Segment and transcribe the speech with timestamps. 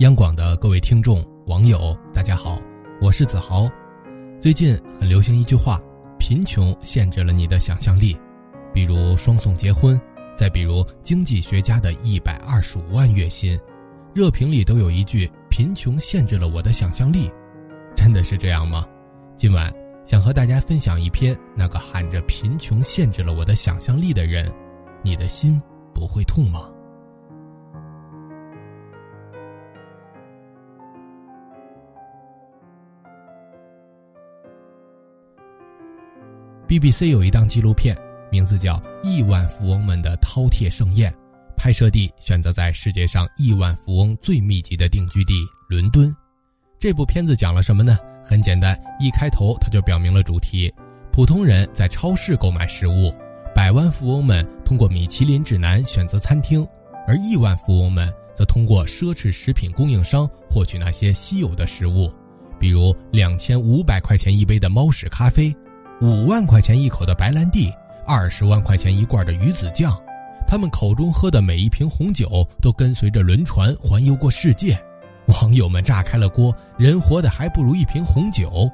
[0.00, 2.60] 央广的各位听众、网友，大家好，
[3.00, 3.66] 我是子豪。
[4.38, 5.80] 最近很流行一句话
[6.20, 8.14] ：“贫穷限制了你的想象力。”
[8.74, 9.98] 比如双宋结婚，
[10.36, 13.58] 再比如经济学家的一百二十五万月薪，
[14.14, 17.30] 热评里都有一句：“贫穷限制了我的想象力。”
[17.96, 18.86] 真的是这样吗？
[19.34, 19.72] 今晚
[20.04, 24.52] 想和大家分享一篇那个喊着“贫穷限制了我的想象力”的人，
[25.02, 25.58] 你的心
[25.94, 26.70] 不会痛吗
[36.68, 37.96] ？BBC 有一档纪录片，
[38.30, 41.12] 名字叫《亿万富翁们的饕餮盛宴》，
[41.56, 46.14] 拍摄地选择在世界上亿万富翁最密集的定居地伦敦。
[46.78, 47.96] 这部片子讲了什么呢？
[48.24, 50.72] 很简单，一开头他就表明了主题：
[51.12, 53.14] 普通人在超市购买食物，
[53.54, 56.66] 百万富翁们通过米其林指南选择餐厅，
[57.06, 62.12] 而亿万富翁们则通过奢侈食品供应商获取那些稀有的食物，
[62.58, 65.54] 比如两千五百块钱一杯的猫屎咖啡。
[66.02, 67.72] 五万块钱一口的白兰地，
[68.06, 69.98] 二十万块钱一罐的鱼子酱，
[70.46, 74.78] 他们口中喝的每一瓶红酒都跟随着轮船环游过世界。
[75.28, 78.70] 网友们炸开了锅，人活的还不如一瓶红酒。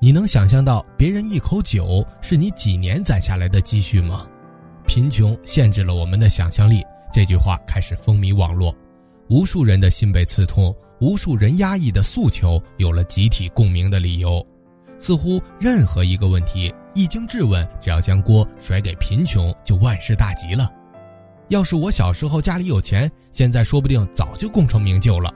[0.00, 4.24] 你能想象到别人一口酒是你几年攒下来的积蓄吗？
[4.86, 6.84] 贫穷限制了我们的想象力。
[7.12, 8.72] 这句话开始风靡网络，
[9.28, 14.46] 无数人的心被刺痛，无数人压抑的诉求有了集体共鸣的理由。
[15.00, 20.70] 似乎任何一个问题一经质问，只要将锅甩给贫穷，就万事大吉了。
[21.48, 25.34] 要是我小时候家里有钱，现在说不定早就功成名就了。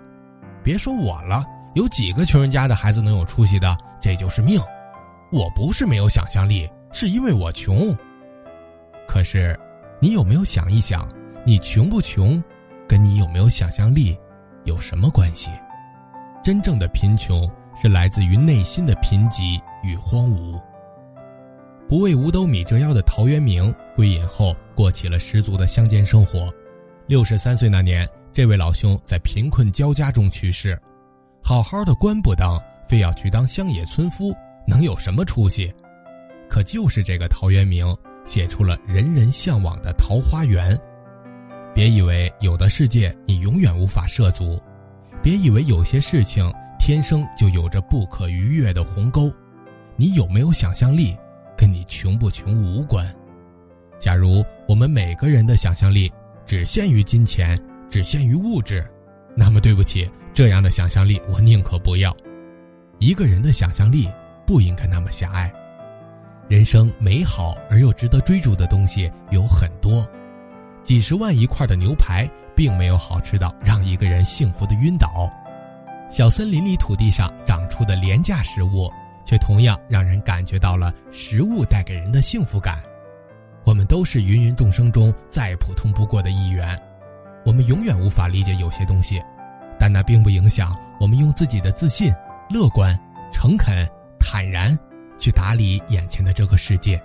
[0.63, 3.77] 别说我了，有几个穷人家的孩子能有出息的？
[4.01, 4.61] 这就是命。
[5.33, 7.97] 我不是没有想象力，是因为我穷。
[9.09, 9.59] 可是，
[9.99, 11.09] 你有没有想一想，
[11.45, 12.43] 你穷不穷，
[12.87, 14.17] 跟你有没有想象力
[14.65, 15.51] 有什么关系？
[16.43, 17.51] 真正的贫穷。
[17.81, 20.61] 是来自于内心的贫瘠与荒芜。
[21.89, 26.53] 不为五斗米折腰的陶渊明归隐后，过起了十足的乡间生活。
[27.07, 30.79] 六十三岁那年，这位老兄在贫困交加中去世。
[31.43, 34.35] 好好的官不当，非要去当乡野村夫，
[34.67, 35.71] 能有什么出息？
[36.49, 37.95] 可就是这个陶渊明，
[38.25, 40.79] 写出了人人向往的桃花源。
[41.75, 44.59] 别以为有的世界你永远无法涉足，
[45.23, 46.51] 别以为有些事情。
[46.85, 49.33] 天生就有着不可逾越的鸿沟，
[49.97, 51.17] 你有没有想象力，
[51.57, 53.11] 跟你穷不穷无关。
[53.99, 56.13] 假如我们每个人的想象力
[56.45, 57.59] 只限于金钱，
[57.89, 58.87] 只限于物质，
[59.35, 62.15] 那么对不起，这样的想象力我宁可不要。
[62.99, 64.07] 一个人的想象力
[64.47, 65.51] 不应该那么狭隘。
[66.51, 70.07] 人生美好而又值得追逐的东西有很多，
[70.83, 75.31] 几十万一块的牛排并没有好吃到让一个人幸福的晕倒。
[76.09, 78.89] 小森林里土地上长出的廉价食物，
[79.25, 82.81] 却同样让人感觉到了食物带给人的幸福感。
[83.65, 86.81] 我们都是芸芸众生中再普通不过的一员，
[87.45, 89.21] 我们永远无法理解有些东西，
[89.79, 92.13] 但那并不影响我们用自己的自信、
[92.49, 92.97] 乐观、
[93.33, 93.89] 诚恳、
[94.21, 94.79] 坦然
[95.19, 97.03] 去打理眼前的这个世界。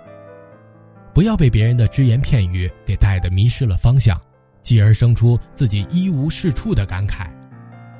[1.12, 4.20] 不要被别人的只言片语给带的迷失了方向，
[4.62, 7.26] 继而生出自己一无是处的感慨。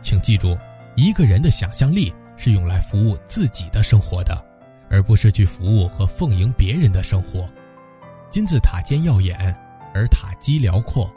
[0.03, 0.57] 请记住。
[1.01, 4.37] 一个人的想象力是用来服务自己的生活的，
[4.91, 7.49] 而不是去服务和奉迎别人的生活。
[8.29, 9.35] 金字塔尖耀眼，
[9.95, 11.11] 而塔基辽阔。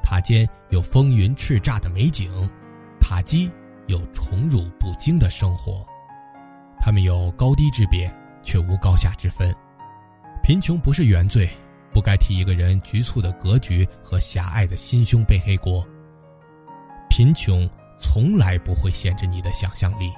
[0.00, 2.48] 塔尖有风云叱咤的美景，
[3.00, 3.50] 塔基
[3.88, 5.84] 有宠辱不惊的生活。
[6.78, 8.08] 他们有高低之别，
[8.44, 9.52] 却无高下之分。
[10.40, 11.50] 贫穷不是原罪，
[11.92, 15.84] 不该替一个人局促的格局和狭隘的心胸背黑锅。
[17.10, 17.68] 贫穷。
[18.00, 20.12] 从来不会限制你的想象力，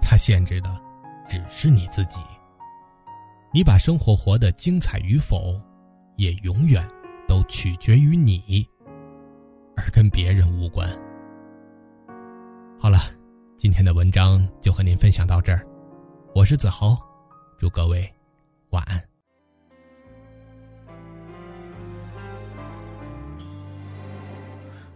[0.00, 0.80] 它限制的
[1.28, 2.20] 只是你自己。
[3.52, 5.60] 你把生活活得精彩与否，
[6.16, 6.86] 也永远
[7.26, 8.68] 都取决于你，
[9.74, 10.86] 而跟别人无关。
[12.78, 12.98] 好了，
[13.56, 15.66] 今天的文章就和您分享到这儿，
[16.34, 16.96] 我是子豪，
[17.56, 18.08] 祝各位
[18.70, 19.07] 晚安。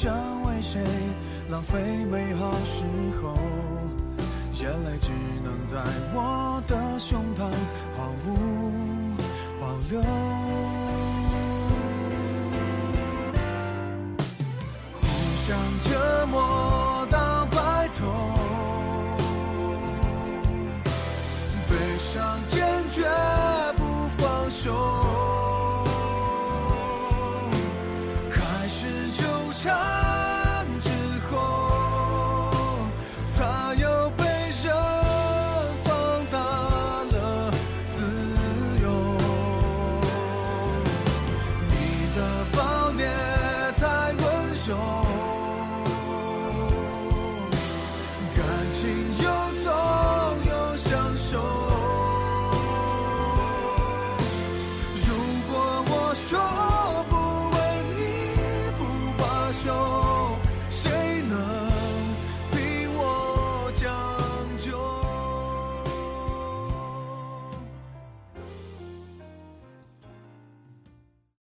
[0.00, 0.14] 想
[0.44, 0.80] 为谁
[1.50, 2.84] 浪费美好时
[3.20, 3.34] 候，
[4.54, 5.10] 眼泪只
[5.42, 5.76] 能在
[6.14, 7.50] 我的胸膛
[7.96, 8.28] 毫无
[9.60, 10.00] 保留。
[15.00, 15.02] 互
[15.48, 15.87] 相。